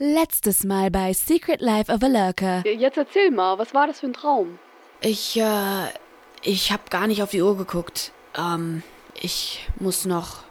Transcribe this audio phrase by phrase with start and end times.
[0.00, 2.64] Letztes Mal bei Secret Life of a Lurker.
[2.64, 4.60] Jetzt erzähl mal, was war das für ein Traum?
[5.00, 5.88] Ich, äh,
[6.44, 8.12] ich hab gar nicht auf die Uhr geguckt.
[8.36, 8.84] Ähm,
[9.20, 10.44] ich muss noch,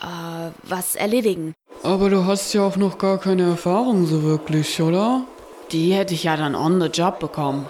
[0.00, 1.54] äh, was erledigen.
[1.82, 5.24] Aber du hast ja auch noch gar keine Erfahrung so wirklich, oder?
[5.72, 7.66] Die hätte ich ja dann on the job bekommen.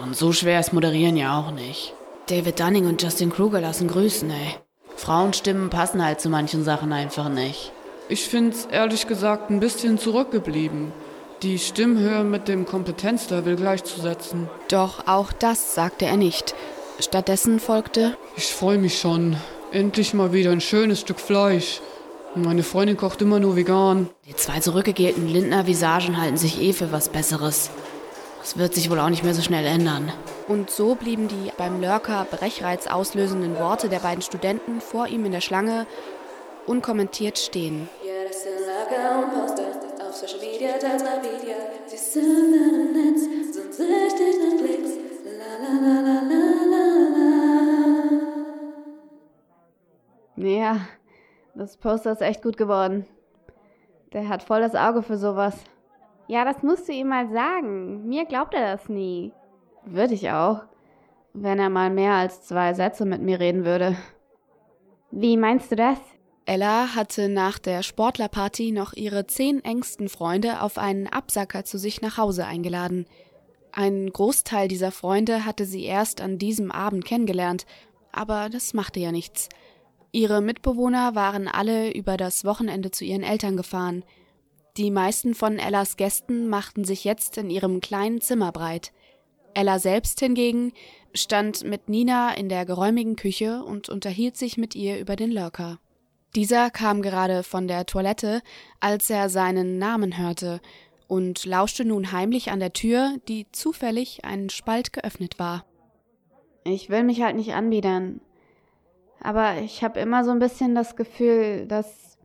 [0.00, 1.94] Und so schwer ist Moderieren ja auch nicht.
[2.28, 4.54] David Dunning und Justin Kruger lassen grüßen, ey.
[4.94, 7.72] Frauenstimmen passen halt zu manchen Sachen einfach nicht.
[8.08, 10.92] Ich find's ehrlich gesagt ein bisschen zurückgeblieben,
[11.42, 14.50] die Stimmhöhe mit dem Kompetenzlevel gleichzusetzen.
[14.68, 16.54] Doch auch das sagte er nicht.
[17.00, 19.36] Stattdessen folgte: Ich freue mich schon.
[19.72, 21.80] Endlich mal wieder ein schönes Stück Fleisch.
[22.34, 24.10] Meine Freundin kocht immer nur vegan.
[24.28, 27.70] Die zwei zurückgegelten Lindner Visagen halten sich eh für was Besseres.
[28.40, 30.12] Das wird sich wohl auch nicht mehr so schnell ändern.
[30.46, 35.32] Und so blieben die beim Lurker Brechreiz auslösenden Worte der beiden Studenten vor ihm in
[35.32, 35.86] der Schlange
[36.66, 37.88] unkommentiert stehen.
[50.36, 50.80] Ja,
[51.54, 53.06] das Poster ist echt gut geworden.
[54.12, 55.64] Der hat voll das Auge für sowas.
[56.26, 58.06] Ja, das musst du ihm mal sagen.
[58.06, 59.32] Mir glaubt er das nie.
[59.84, 60.62] Würde ich auch.
[61.32, 63.96] Wenn er mal mehr als zwei Sätze mit mir reden würde.
[65.10, 65.98] Wie meinst du das?
[66.46, 72.02] Ella hatte nach der Sportlerparty noch ihre zehn engsten Freunde auf einen Absacker zu sich
[72.02, 73.06] nach Hause eingeladen.
[73.72, 77.64] Ein Großteil dieser Freunde hatte sie erst an diesem Abend kennengelernt,
[78.12, 79.48] aber das machte ja nichts.
[80.12, 84.04] Ihre Mitbewohner waren alle über das Wochenende zu ihren Eltern gefahren.
[84.76, 88.92] Die meisten von Ellas Gästen machten sich jetzt in ihrem kleinen Zimmer breit.
[89.54, 90.72] Ella selbst hingegen
[91.14, 95.78] stand mit Nina in der geräumigen Küche und unterhielt sich mit ihr über den Lurker.
[96.34, 98.42] Dieser kam gerade von der Toilette,
[98.80, 100.60] als er seinen Namen hörte,
[101.06, 105.64] und lauschte nun heimlich an der Tür, die zufällig einen Spalt geöffnet war.
[106.64, 108.20] Ich will mich halt nicht anbiedern.
[109.20, 112.18] Aber ich habe immer so ein bisschen das Gefühl, dass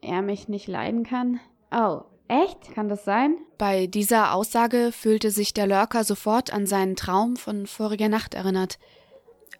[0.00, 1.40] er mich nicht leiden kann.
[1.72, 2.74] Oh, echt?
[2.74, 3.36] Kann das sein?
[3.56, 8.78] Bei dieser Aussage fühlte sich der Lurker sofort an seinen Traum von voriger Nacht erinnert.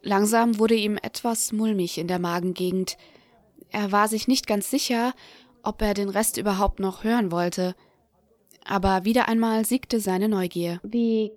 [0.02, 2.96] Langsam wurde ihm etwas mulmig in der Magengegend.
[3.70, 5.12] Er war sich nicht ganz sicher,
[5.62, 7.74] ob er den Rest überhaupt noch hören wollte.
[8.64, 10.80] Aber wieder einmal siegte seine Neugier.
[10.82, 11.32] Wie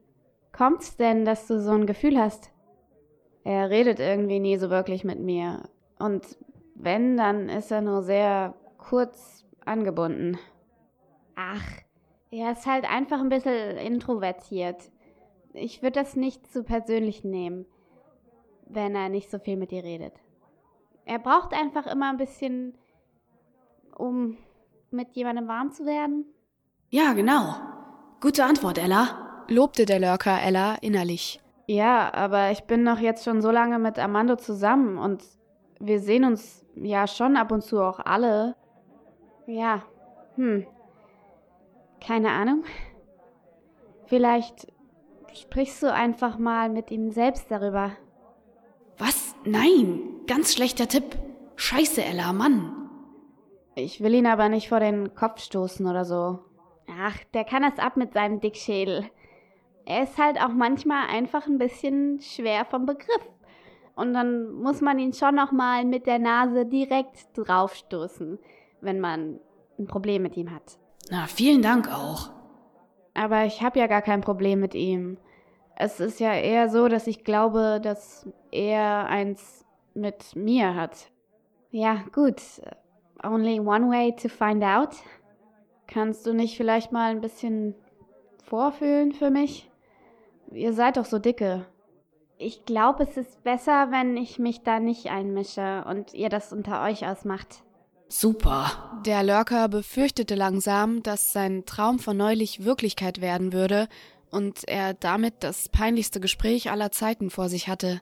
[0.51, 2.51] kommt's denn, dass du so ein Gefühl hast?
[3.43, 5.69] Er redet irgendwie nie so wirklich mit mir.
[5.97, 6.37] Und
[6.75, 10.37] wenn, dann ist er nur sehr kurz angebunden.
[11.35, 11.65] Ach,
[12.31, 14.91] er ist halt einfach ein bisschen introvertiert.
[15.53, 17.65] Ich würde das nicht zu persönlich nehmen,
[18.67, 20.13] wenn er nicht so viel mit dir redet.
[21.11, 22.73] Er braucht einfach immer ein bisschen,
[23.97, 24.37] um
[24.91, 26.23] mit jemandem warm zu werden.
[26.89, 27.55] Ja, genau.
[28.21, 31.41] Gute Antwort, Ella, lobte der Lurker Ella innerlich.
[31.67, 35.21] Ja, aber ich bin doch jetzt schon so lange mit Armando zusammen und
[35.81, 38.55] wir sehen uns ja schon ab und zu auch alle.
[39.47, 39.81] Ja,
[40.35, 40.65] hm.
[41.99, 42.63] Keine Ahnung.
[44.05, 44.71] Vielleicht
[45.33, 47.91] sprichst du einfach mal mit ihm selbst darüber.
[48.97, 49.35] Was?
[49.43, 51.17] Nein, ganz schlechter Tipp.
[51.57, 52.89] Scheiße, Ella, Mann.
[53.75, 56.39] Ich will ihn aber nicht vor den Kopf stoßen oder so.
[56.87, 59.03] Ach, der kann das ab mit seinem Dickschädel.
[59.85, 63.27] Er ist halt auch manchmal einfach ein bisschen schwer vom Begriff.
[63.97, 68.39] Und dann muss man ihn schon noch mal mit der Nase direkt draufstoßen,
[68.79, 69.37] wenn man
[69.77, 70.77] ein Problem mit ihm hat.
[71.09, 72.29] Na, vielen Dank auch.
[73.13, 75.17] Aber ich habe ja gar kein Problem mit ihm.
[75.75, 81.11] Es ist ja eher so, dass ich glaube, dass er eins mit mir hat.
[81.71, 82.41] Ja, gut.
[83.23, 84.89] Only one way to find out.
[85.87, 87.75] Kannst du nicht vielleicht mal ein bisschen
[88.43, 89.69] vorfühlen für mich?
[90.51, 91.65] Ihr seid doch so dicke.
[92.37, 96.83] Ich glaube, es ist besser, wenn ich mich da nicht einmische und ihr das unter
[96.83, 97.63] euch ausmacht.
[98.09, 99.01] Super.
[99.05, 103.87] Der Lurker befürchtete langsam, dass sein Traum von neulich Wirklichkeit werden würde
[104.31, 108.01] und er damit das peinlichste Gespräch aller Zeiten vor sich hatte.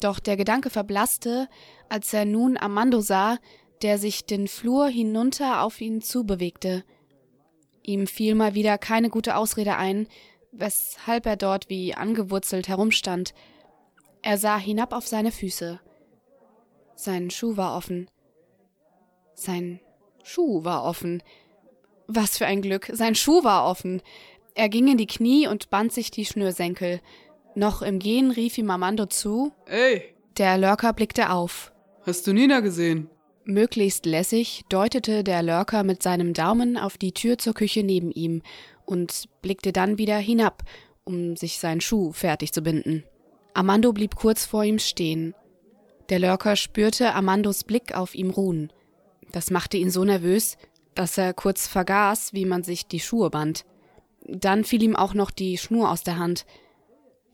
[0.00, 1.48] Doch der Gedanke verblasste,
[1.88, 3.38] als er nun Armando sah,
[3.82, 6.84] der sich den Flur hinunter auf ihn zubewegte.
[7.82, 10.08] Ihm fiel mal wieder keine gute Ausrede ein,
[10.52, 13.34] weshalb er dort wie angewurzelt herumstand.
[14.22, 15.80] Er sah hinab auf seine Füße.
[16.96, 18.08] Sein Schuh war offen.
[19.34, 19.80] Sein
[20.24, 21.22] Schuh war offen.
[22.08, 24.02] Was für ein Glück, sein Schuh war offen.
[24.54, 27.00] Er ging in die Knie und band sich die Schnürsenkel.
[27.56, 29.50] Noch im Gehen rief ihm Armando zu.
[29.64, 30.14] Ey!
[30.36, 31.72] Der Lurker blickte auf.
[32.02, 33.08] Hast du Nina gesehen?
[33.46, 38.42] Möglichst lässig deutete der Lurker mit seinem Daumen auf die Tür zur Küche neben ihm
[38.84, 40.64] und blickte dann wieder hinab,
[41.04, 43.04] um sich seinen Schuh fertig zu binden.
[43.54, 45.34] Amando blieb kurz vor ihm stehen.
[46.10, 48.70] Der Lurker spürte Amandos Blick auf ihm ruhen.
[49.32, 50.58] Das machte ihn so nervös,
[50.94, 53.64] dass er kurz vergaß, wie man sich die Schuhe band.
[54.26, 56.44] Dann fiel ihm auch noch die Schnur aus der Hand.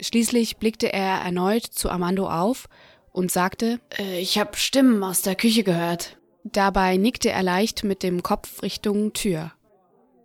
[0.02, 2.68] Schließlich blickte er erneut zu Amando auf
[3.12, 6.18] und sagte, äh, ich hab Stimmen aus der Küche gehört.
[6.42, 9.52] Dabei nickte er leicht mit dem Kopf Richtung Tür.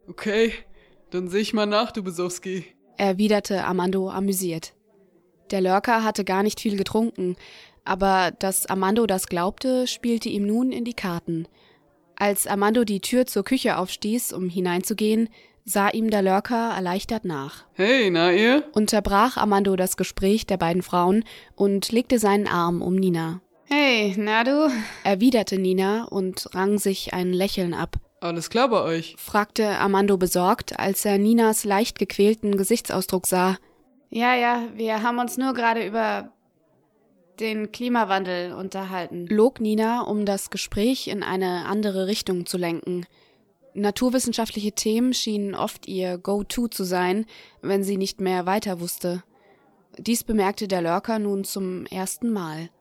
[0.09, 0.51] Okay,
[1.11, 2.65] dann seh ich mal nach, du Besowski,
[2.97, 4.73] erwiderte Amando amüsiert.
[5.51, 7.35] Der Lurker hatte gar nicht viel getrunken,
[7.85, 11.47] aber dass Amando das glaubte, spielte ihm nun in die Karten.
[12.15, 15.29] Als Amando die Tür zur Küche aufstieß, um hineinzugehen,
[15.67, 17.65] sah ihm der Lurker erleichtert nach.
[17.73, 18.63] Hey, na ihr?
[18.71, 21.25] Unterbrach Amando das Gespräch der beiden Frauen
[21.55, 23.41] und legte seinen Arm um Nina.
[23.65, 24.71] Hey, na du?
[25.03, 27.97] erwiderte Nina und rang sich ein Lächeln ab.
[28.21, 29.15] Alles klar bei euch?
[29.17, 33.57] fragte Amando besorgt, als er Ninas leicht gequälten Gesichtsausdruck sah.
[34.09, 36.31] Ja, ja, wir haben uns nur gerade über
[37.41, 43.05] den Klimawandel unterhalten, log Nina, um das Gespräch in eine andere Richtung zu lenken.
[43.77, 47.27] Naturwissenschaftliche Themen schienen oft ihr Go-To zu sein,
[47.61, 49.23] wenn sie nicht mehr weiter wusste.
[49.99, 52.71] Dies bemerkte der Lurker nun zum ersten Mal.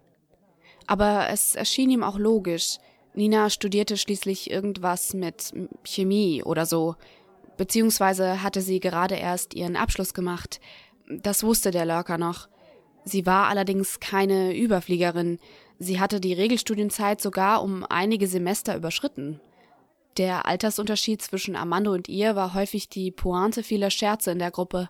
[0.87, 2.79] Aber es erschien ihm auch logisch.
[3.13, 5.53] Nina studierte schließlich irgendwas mit
[5.85, 6.95] Chemie oder so,
[7.59, 10.61] beziehungsweise hatte sie gerade erst ihren Abschluss gemacht.
[11.11, 12.49] Das wusste der Lurker noch.
[13.05, 15.41] Sie war allerdings keine Überfliegerin.
[15.79, 19.43] Sie hatte die Regelstudienzeit sogar um einige Semester überschritten.
[20.17, 24.89] Der Altersunterschied zwischen Amando und ihr war häufig die Pointe vieler Scherze in der Gruppe.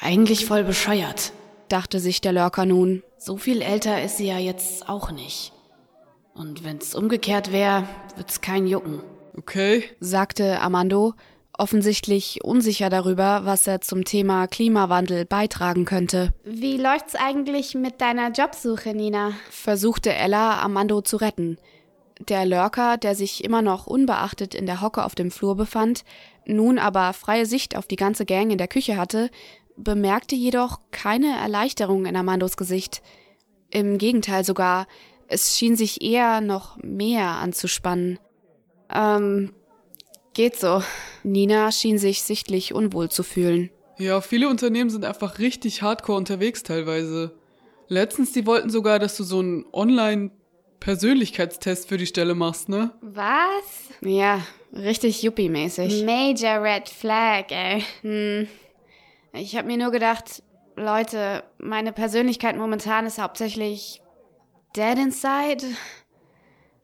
[0.00, 1.32] Eigentlich voll bescheuert,
[1.68, 3.02] dachte sich der Lurker nun.
[3.18, 5.52] So viel älter ist sie ja jetzt auch nicht.
[6.34, 7.84] Und wenn's umgekehrt wäre,
[8.16, 9.02] wird's kein Jucken.
[9.36, 11.14] Okay, sagte Amando,
[11.56, 16.32] offensichtlich unsicher darüber, was er zum Thema Klimawandel beitragen könnte.
[16.44, 19.32] Wie läuft's eigentlich mit deiner Jobsuche, Nina?
[19.50, 21.58] versuchte Ella Amando zu retten.
[22.28, 26.04] Der Lurker, der sich immer noch unbeachtet in der Hocke auf dem Flur befand,
[26.46, 29.30] nun aber freie Sicht auf die ganze Gang in der Küche hatte,
[29.76, 33.02] bemerkte jedoch keine Erleichterung in Amandos Gesicht.
[33.70, 34.86] Im Gegenteil sogar,
[35.28, 38.18] es schien sich eher noch mehr anzuspannen.
[38.92, 39.52] Ähm,
[40.32, 40.82] Geht so.
[41.22, 43.70] Nina schien sich sichtlich unwohl zu fühlen.
[43.98, 47.34] Ja, viele Unternehmen sind einfach richtig hardcore unterwegs teilweise.
[47.88, 49.64] Letztens, die wollten sogar, dass du so einen
[50.80, 52.92] Online-Persönlichkeitstest für die Stelle machst, ne?
[53.02, 53.90] Was?
[54.00, 54.40] Ja,
[54.72, 56.04] richtig Yuppie-mäßig.
[56.04, 57.84] Major Red Flag, ey.
[58.00, 58.48] Hm.
[59.34, 60.42] Ich hab mir nur gedacht,
[60.76, 64.00] Leute, meine Persönlichkeit momentan ist hauptsächlich
[64.74, 65.66] dead inside.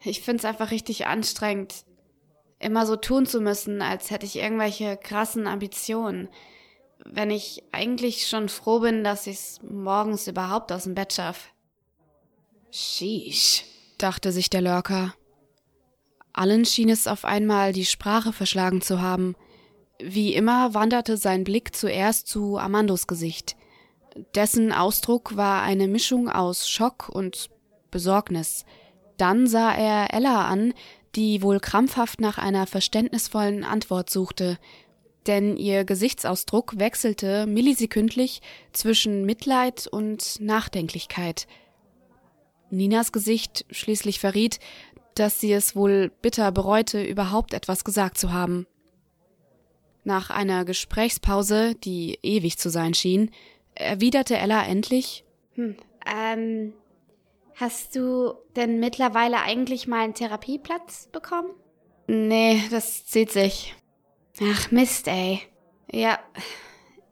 [0.05, 1.85] Ich find's einfach richtig anstrengend,
[2.59, 6.29] immer so tun zu müssen, als hätte ich irgendwelche krassen Ambitionen,
[7.05, 11.49] wenn ich eigentlich schon froh bin, dass ich's morgens überhaupt aus dem Bett schaff.
[12.71, 13.65] Sheesh,
[13.99, 15.15] dachte sich der Lurker.
[16.33, 19.35] Allen schien es auf einmal die Sprache verschlagen zu haben.
[19.99, 23.57] Wie immer wanderte sein Blick zuerst zu Amandos Gesicht.
[24.35, 27.49] Dessen Ausdruck war eine Mischung aus Schock und
[27.91, 28.65] Besorgnis.
[29.17, 30.75] Dann sah er Ella an,
[31.15, 34.59] die wohl krampfhaft nach einer verständnisvollen Antwort suchte,
[35.27, 38.43] denn ihr Gesichtsausdruck wechselte millisekündlich
[38.73, 41.47] zwischen Mitleid und Nachdenklichkeit.
[42.71, 44.59] Ninas Gesicht schließlich verriet,
[45.15, 48.67] dass sie es wohl bitter bereute, überhaupt etwas gesagt zu haben.
[50.05, 53.31] Nach einer Gesprächspause, die ewig zu sein schien,
[53.75, 55.75] erwiderte Ella endlich Hm,
[56.07, 56.75] ähm,
[57.59, 61.49] Hast du denn mittlerweile eigentlich mal einen Therapieplatz bekommen?
[62.07, 63.75] Nee, das zieht sich.
[64.43, 65.41] Ach Mist, ey.
[65.91, 66.19] Ja.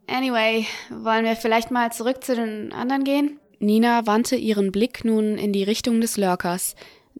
[0.05, 3.39] Anyway, wollen wir vielleicht mal zurück zu den anderen gehen?
[3.59, 6.75] Nina wandte ihren Blick nun in die Richtung des Lurkers,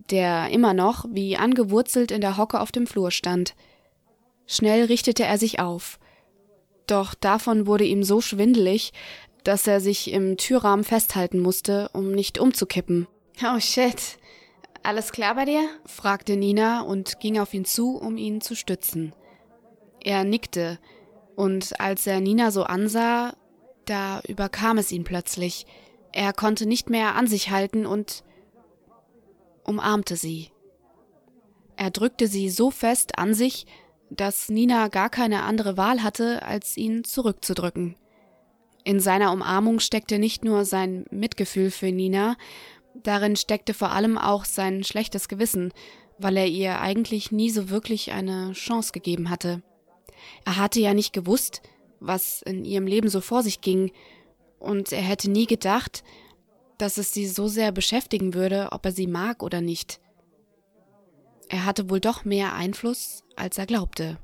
[0.10, 3.56] der immer noch wie angewurzelt in der Hocke auf dem Flur stand.
[4.46, 6.00] Schnell richtete er sich auf.
[6.88, 8.94] Doch davon wurde ihm so schwindelig,
[9.44, 13.08] dass er sich im Türrahmen festhalten musste, um nicht umzukippen.
[13.44, 14.18] Oh shit.
[14.84, 15.68] Alles klar bei dir?
[15.86, 19.13] fragte Nina und ging auf ihn zu, um ihn zu stützen.
[20.04, 20.77] Er nickte,
[21.36, 23.36] und als er Nina so ansah,
[23.86, 25.65] da überkam es ihn plötzlich.
[26.16, 28.24] Er konnte nicht mehr an sich halten und
[29.64, 30.50] umarmte sie.
[31.78, 33.68] Er drückte sie so fest an sich,
[34.10, 37.96] dass Nina gar keine andere Wahl hatte, als ihn zurückzudrücken.
[38.84, 42.38] In seiner Umarmung steckte nicht nur sein Mitgefühl für Nina,
[43.04, 45.74] Darin steckte vor allem auch sein schlechtes Gewissen,
[46.18, 49.62] weil er ihr eigentlich nie so wirklich eine Chance gegeben hatte.
[50.46, 51.62] Er hatte ja nicht gewusst,
[52.00, 53.92] was in ihrem Leben so vor sich ging,
[54.66, 56.04] und er hätte nie gedacht,
[56.78, 60.00] dass es sie so sehr beschäftigen würde, ob er sie mag oder nicht.
[61.48, 64.18] Er hatte wohl doch mehr Einfluss, als er glaubte.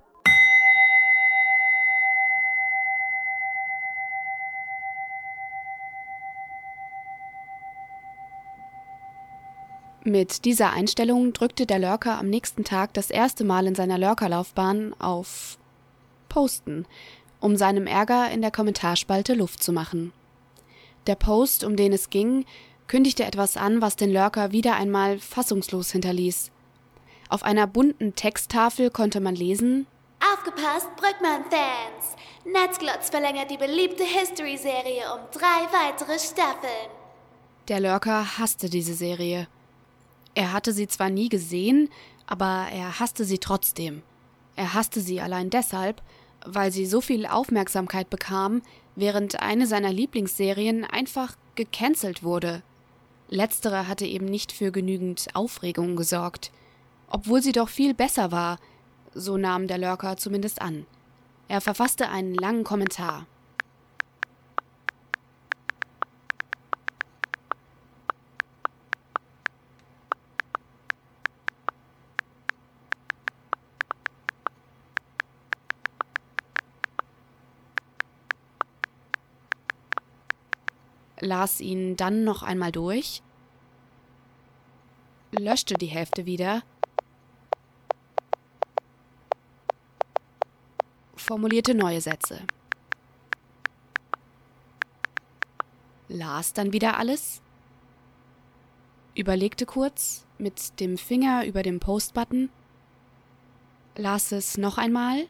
[10.03, 14.95] Mit dieser Einstellung drückte der Lurker am nächsten Tag das erste Mal in seiner Lurkerlaufbahn
[14.99, 15.59] auf
[16.27, 16.87] Posten,
[17.39, 20.11] um seinem Ärger in der Kommentarspalte Luft zu machen.
[21.07, 22.45] Der Post, um den es ging,
[22.87, 26.51] kündigte etwas an, was den Lurker wieder einmal fassungslos hinterließ.
[27.29, 29.87] Auf einer bunten Texttafel konnte man lesen
[30.33, 32.15] Aufgepasst, Brückmann-Fans!
[32.45, 36.89] Netzglotz verlängert die beliebte History-Serie um drei weitere Staffeln.
[37.67, 39.47] Der Lurker hasste diese Serie.
[40.35, 41.89] Er hatte sie zwar nie gesehen,
[42.27, 44.03] aber er hasste sie trotzdem.
[44.55, 46.01] Er hasste sie allein deshalb,
[46.45, 48.61] weil sie so viel Aufmerksamkeit bekam,
[48.95, 52.61] während eine seiner Lieblingsserien einfach gecancelt wurde.
[53.29, 56.51] Letztere hatte eben nicht für genügend Aufregung gesorgt,
[57.09, 58.57] obwohl sie doch viel besser war,
[59.13, 60.85] so nahm der Lurker zumindest an.
[61.47, 63.25] Er verfasste einen langen Kommentar.
[81.21, 83.21] Las ihn dann noch einmal durch,
[85.31, 86.63] löschte die Hälfte wieder,
[91.15, 92.41] formulierte neue Sätze,
[96.09, 97.41] las dann wieder alles,
[99.15, 102.49] überlegte kurz mit dem Finger über dem Post-Button,
[103.95, 105.27] las es noch einmal,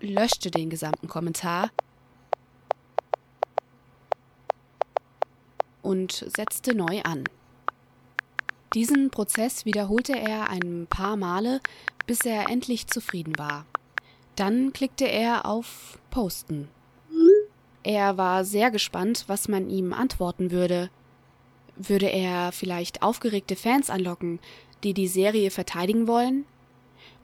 [0.00, 1.70] löschte den gesamten Kommentar,
[5.82, 7.24] und setzte neu an.
[8.74, 11.60] Diesen Prozess wiederholte er ein paar Male,
[12.06, 13.66] bis er endlich zufrieden war.
[14.36, 16.68] Dann klickte er auf Posten.
[17.82, 20.90] Er war sehr gespannt, was man ihm antworten würde.
[21.76, 24.40] Würde er vielleicht aufgeregte Fans anlocken,
[24.84, 26.44] die die Serie verteidigen wollen?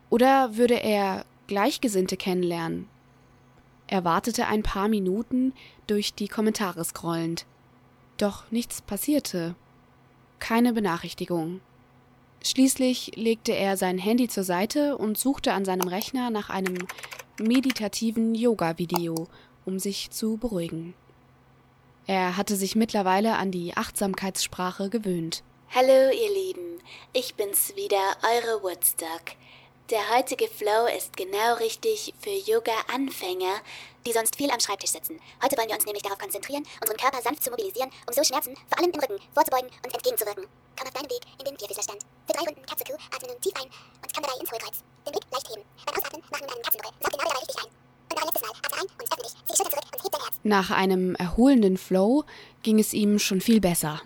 [0.09, 2.87] Oder würde er Gleichgesinnte kennenlernen?
[3.87, 5.53] Er wartete ein paar Minuten
[5.87, 7.45] durch die Kommentare scrollend.
[8.19, 9.55] Doch nichts passierte.
[10.39, 11.61] Keine Benachrichtigung.
[12.43, 16.77] Schließlich legte er sein Handy zur Seite und suchte an seinem Rechner nach einem
[17.39, 19.27] meditativen Yoga-Video,
[19.65, 20.93] um sich zu beruhigen.
[22.07, 25.41] Er hatte sich mittlerweile an die Achtsamkeitssprache gewöhnt.
[25.73, 26.81] Hallo ihr Lieben,
[27.13, 29.37] ich bin's wieder, eure Woodstock.
[29.89, 33.57] Der heutige Flow ist genau richtig für Yoga-Anfänger,
[34.05, 35.19] die sonst viel am Schreibtisch sitzen.
[35.41, 38.53] Heute wollen wir uns nämlich darauf konzentrieren, unseren Körper sanft zu mobilisieren, um so Schmerzen,
[38.69, 40.45] vor allem im Rücken, vorzubeugen und entgegenzuwirken.
[40.77, 42.05] Komm auf deinem Weg in den Vierfüßlerstand.
[42.27, 44.77] Für drei Runden Katze Kuh atme nun tief ein und komm dabei ins Hohlkreuz.
[45.07, 45.65] Den Blick leicht heben.
[45.83, 46.93] Beim Ausatmen mach nun einen Katzenbuckel.
[47.01, 47.69] Sag genau dabei richtig ein.
[47.73, 48.53] Und noch ein letztes Mal.
[48.61, 49.33] Atme ein und öffne dich.
[49.33, 50.35] Zieh die Schulter zurück und heb dein Herz.
[50.45, 52.25] Nach einem erholenden Flow
[52.61, 54.03] ging es ihm schon viel besser.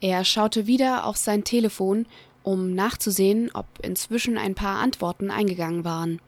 [0.00, 2.06] Er schaute wieder auf sein Telefon
[2.46, 6.20] um nachzusehen, ob inzwischen ein paar Antworten eingegangen waren.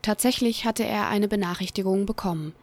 [0.00, 2.54] Tatsächlich hatte er eine Benachrichtigung bekommen.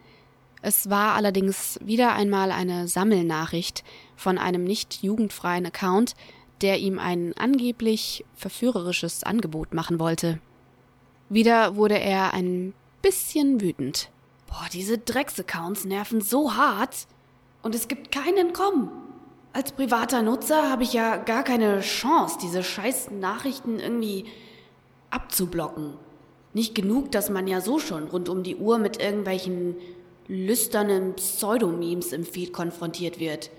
[0.64, 3.84] Es war allerdings wieder einmal eine Sammelnachricht
[4.16, 6.16] von einem nicht jugendfreien Account,
[6.62, 10.40] der ihm ein angeblich verführerisches Angebot machen wollte.
[11.30, 14.10] Wieder wurde er ein bisschen wütend.
[14.48, 17.06] Boah, diese Drecksaccounts nerven so hart
[17.62, 18.90] und es gibt keinen Entkommen.
[19.56, 24.26] Als privater Nutzer habe ich ja gar keine Chance, diese scheiß Nachrichten irgendwie
[25.12, 25.94] abzublocken.
[26.56, 29.76] Nicht genug, dass man ja so schon rund um die Uhr mit irgendwelchen
[30.28, 33.52] lüsternen Pseudomemes im Feed konfrontiert wird.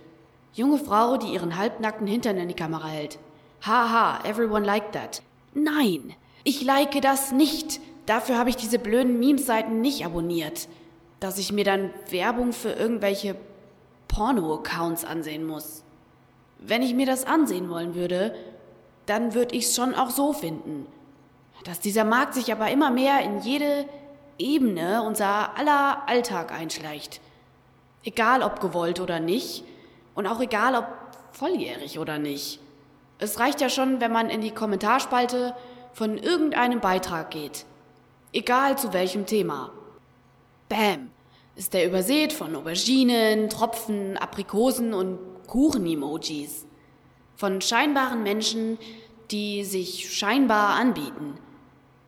[0.52, 3.20] Junge Frau, die ihren halbnackten Hintern in die Kamera hält.
[3.62, 5.22] Haha, everyone liked that.
[5.54, 7.80] Nein, ich like das nicht.
[8.06, 10.68] Dafür habe ich diese blöden Memeseiten nicht abonniert.
[11.20, 13.36] Dass ich mir dann Werbung für irgendwelche
[14.14, 15.82] Porno-Accounts ansehen muss.
[16.58, 18.34] Wenn ich mir das ansehen wollen würde,
[19.06, 20.86] dann würde ich es schon auch so finden.
[21.64, 23.86] Dass dieser Markt sich aber immer mehr in jede
[24.38, 27.20] Ebene unser aller Alltag einschleicht.
[28.04, 29.64] Egal ob gewollt oder nicht
[30.14, 30.86] und auch egal ob
[31.32, 32.60] volljährig oder nicht.
[33.18, 35.56] Es reicht ja schon, wenn man in die Kommentarspalte
[35.92, 37.66] von irgendeinem Beitrag geht.
[38.32, 39.70] Egal zu welchem Thema.
[40.68, 41.10] Bäm,
[41.56, 46.66] ist der übersät von Auberginen, Tropfen, Aprikosen und Kuchen-Emojis.
[47.36, 48.78] Von scheinbaren Menschen,
[49.30, 51.34] die sich scheinbar anbieten.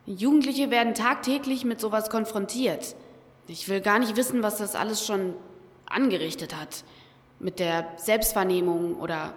[0.05, 2.95] Jugendliche werden tagtäglich mit sowas konfrontiert.
[3.47, 5.33] Ich will gar nicht wissen, was das alles schon
[5.85, 6.83] angerichtet hat.
[7.39, 9.33] Mit der Selbstwahrnehmung oder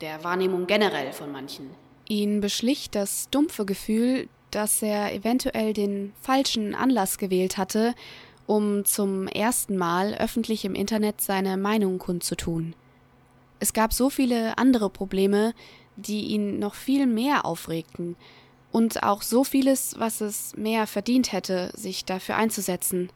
[0.00, 1.70] der Wahrnehmung generell von manchen.
[2.08, 7.94] Ihn beschlich das dumpfe Gefühl, dass er eventuell den falschen Anlass gewählt hatte,
[8.46, 12.74] um zum ersten Mal öffentlich im Internet seine Meinung kundzutun.
[13.60, 15.54] Es gab so viele andere Probleme,
[15.96, 18.16] die ihn noch viel mehr aufregten,
[18.72, 23.10] und auch so vieles, was es mehr verdient hätte, sich dafür einzusetzen.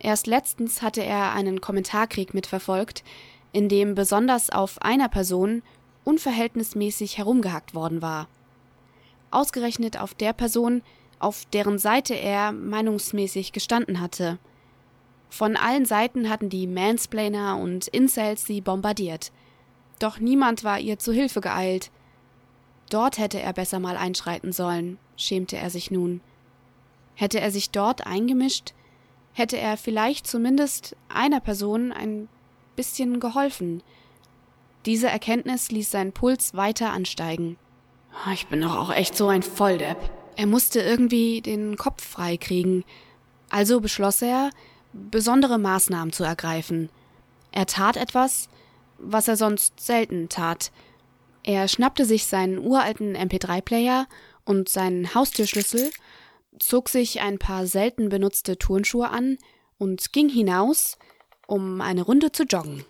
[0.00, 3.04] Erst letztens hatte er einen Kommentarkrieg mitverfolgt,
[3.52, 5.62] in dem besonders auf einer Person
[6.04, 8.26] unverhältnismäßig herumgehackt worden war.
[9.30, 10.82] Ausgerechnet auf der Person,
[11.22, 14.38] auf deren Seite er meinungsmäßig gestanden hatte.
[15.28, 19.32] Von allen Seiten hatten die Mansplainer und Incels sie bombardiert.
[19.98, 21.90] Doch niemand war ihr zu Hilfe geeilt.
[22.90, 26.20] Dort hätte er besser mal einschreiten sollen, schämte er sich nun.
[27.14, 28.74] Hätte er sich dort eingemischt,
[29.32, 32.28] hätte er vielleicht zumindest einer Person ein
[32.76, 33.82] bisschen geholfen.
[34.84, 37.56] Diese Erkenntnis ließ seinen Puls weiter ansteigen.
[38.34, 40.10] Ich bin doch auch echt so ein Volldepp.
[40.36, 42.84] Er musste irgendwie den Kopf frei kriegen.
[43.50, 44.50] Also beschloss er,
[44.92, 46.88] besondere Maßnahmen zu ergreifen.
[47.50, 48.48] Er tat etwas,
[48.98, 50.70] was er sonst selten tat,
[51.44, 54.06] er schnappte sich seinen uralten MP3-Player
[54.44, 55.90] und seinen Haustürschlüssel,
[56.58, 59.38] zog sich ein paar selten benutzte Turnschuhe an
[59.78, 60.98] und ging hinaus,
[61.46, 62.84] um eine Runde zu joggen.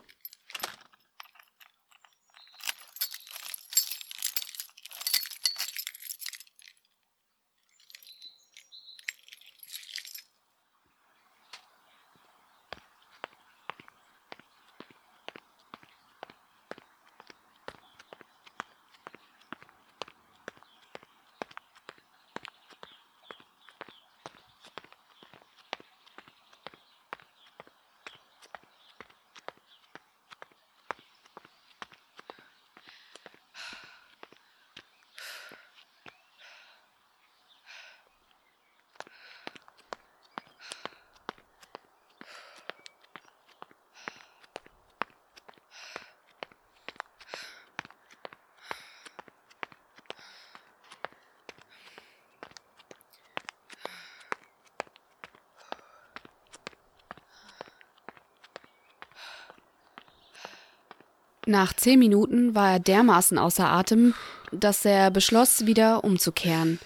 [61.53, 64.15] Nach zehn Minuten war er dermaßen außer Atem,
[64.53, 66.79] dass er beschloss, wieder umzukehren.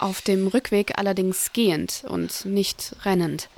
[0.00, 3.48] Auf dem Rückweg allerdings gehend und nicht rennend.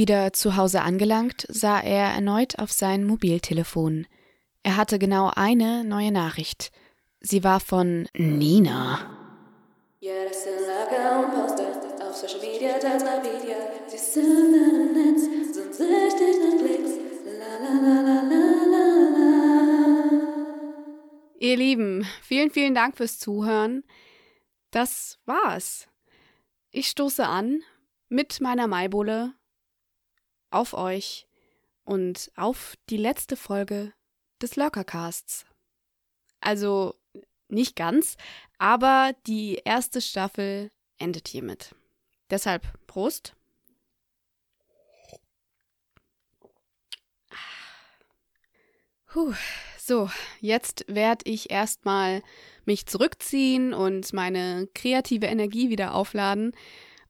[0.00, 4.06] Wieder zu Hause angelangt, sah er erneut auf sein Mobiltelefon.
[4.62, 6.72] Er hatte genau eine neue Nachricht.
[7.20, 8.98] Sie war von Nina.
[10.00, 12.08] Ja, das sind Lager und Poster.
[12.08, 13.56] Auf Social Media, das mal Video.
[13.88, 16.92] Sie sind im Netz, sind süchtig nach Klicks.
[17.38, 18.40] La la la la la
[18.72, 18.84] la
[19.18, 20.14] la.
[21.40, 23.84] Ihr Lieben, vielen, vielen Dank fürs Zuhören.
[24.70, 25.88] Das war's.
[26.70, 27.60] Ich stoße an
[28.08, 29.34] mit meiner Maibulle
[30.50, 31.26] auf euch
[31.84, 33.92] und auf die letzte Folge
[34.40, 35.44] des Lurkercasts.
[36.40, 36.94] Also
[37.48, 38.16] nicht ganz,
[38.58, 41.74] aber die erste Staffel endet hiermit.
[42.30, 43.34] Deshalb Prost.
[49.06, 49.34] Puh,
[49.76, 50.08] so,
[50.40, 52.22] jetzt werde ich erstmal
[52.64, 56.54] mich zurückziehen und meine kreative Energie wieder aufladen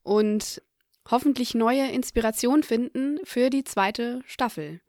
[0.03, 0.63] und
[1.11, 4.81] hoffentlich neue Inspiration finden für die zweite Staffel.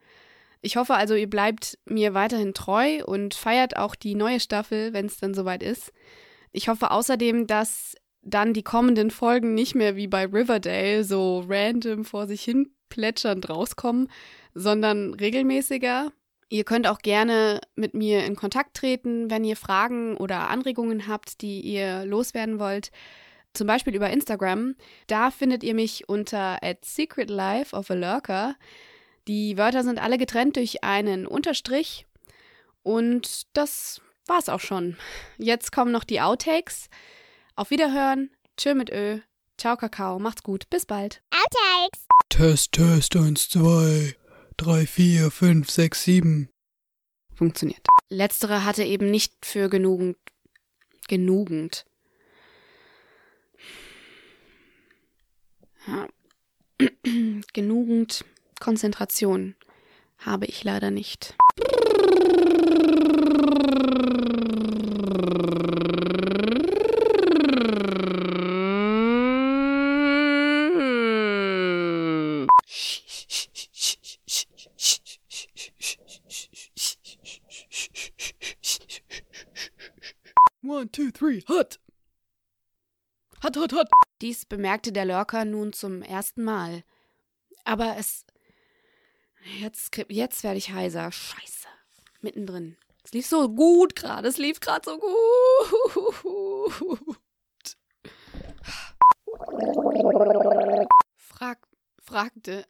[0.61, 5.07] Ich hoffe also, ihr bleibt mir weiterhin treu und feiert auch die neue Staffel, wenn
[5.07, 5.91] es dann soweit ist.
[6.51, 12.05] Ich hoffe außerdem, dass dann die kommenden Folgen nicht mehr wie bei Riverdale so random
[12.05, 14.09] vor sich hin plätschernd rauskommen,
[14.53, 16.11] sondern regelmäßiger.
[16.49, 21.41] Ihr könnt auch gerne mit mir in Kontakt treten, wenn ihr Fragen oder Anregungen habt,
[21.41, 22.91] die ihr loswerden wollt.
[23.53, 24.75] Zum Beispiel über Instagram.
[25.07, 28.55] Da findet ihr mich unter at Secret Life of a Lurker.
[29.27, 32.07] Die Wörter sind alle getrennt durch einen Unterstrich.
[32.83, 34.97] Und das war's auch schon.
[35.37, 36.87] Jetzt kommen noch die Outtakes.
[37.55, 38.31] Auf Wiederhören.
[38.57, 39.19] Tschö mit Ö.
[39.57, 40.17] Ciao, Kakao.
[40.17, 40.69] Macht's gut.
[40.69, 41.21] Bis bald.
[41.31, 42.07] Outtakes!
[42.29, 44.15] Test, Test, 1, 2,
[44.57, 46.49] 3, 4, 5, 6, 7.
[47.35, 47.85] Funktioniert.
[48.09, 50.17] Letztere hatte eben nicht für genugend.
[51.07, 51.85] genugend.
[55.87, 56.07] Ja.
[57.53, 58.25] genugend
[58.59, 59.55] Konzentration
[60.19, 61.35] habe ich leider nicht.
[84.21, 86.83] Dies bemerkte der Lurker nun zum ersten Mal.
[87.63, 88.25] Aber es.
[89.59, 91.11] Jetzt, jetzt werde ich heiser.
[91.11, 91.67] Scheiße.
[92.21, 92.77] Mittendrin.
[93.03, 94.27] Es lief so gut gerade.
[94.27, 95.09] Es lief gerade so gut.
[101.17, 101.67] Frag,
[101.99, 102.67] fragte.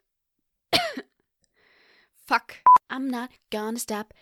[2.24, 2.62] Fuck.
[2.88, 4.14] I'm not gonna stop.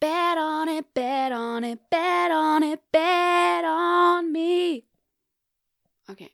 [0.00, 4.84] Bet on it, bet on it, bet on it, bet on me.
[6.08, 6.30] Okay.